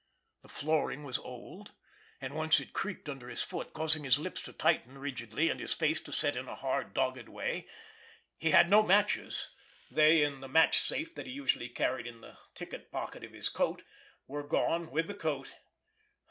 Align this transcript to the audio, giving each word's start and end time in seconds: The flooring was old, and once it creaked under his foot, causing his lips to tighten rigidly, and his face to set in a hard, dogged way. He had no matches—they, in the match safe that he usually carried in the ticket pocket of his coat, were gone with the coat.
The 0.41 0.49
flooring 0.49 1.03
was 1.03 1.19
old, 1.19 1.73
and 2.19 2.33
once 2.33 2.59
it 2.59 2.73
creaked 2.73 3.07
under 3.07 3.29
his 3.29 3.43
foot, 3.43 3.71
causing 3.71 4.03
his 4.03 4.17
lips 4.17 4.41
to 4.41 4.51
tighten 4.51 4.97
rigidly, 4.97 5.47
and 5.47 5.59
his 5.59 5.75
face 5.75 6.01
to 6.01 6.11
set 6.11 6.35
in 6.35 6.47
a 6.47 6.55
hard, 6.55 6.95
dogged 6.95 7.29
way. 7.29 7.67
He 8.39 8.49
had 8.49 8.67
no 8.67 8.81
matches—they, 8.81 10.23
in 10.23 10.39
the 10.41 10.47
match 10.49 10.79
safe 10.79 11.13
that 11.13 11.27
he 11.27 11.31
usually 11.31 11.69
carried 11.69 12.07
in 12.07 12.21
the 12.21 12.35
ticket 12.55 12.91
pocket 12.91 13.23
of 13.23 13.33
his 13.33 13.47
coat, 13.49 13.83
were 14.25 14.41
gone 14.41 14.89
with 14.89 15.05
the 15.05 15.13
coat. 15.13 15.53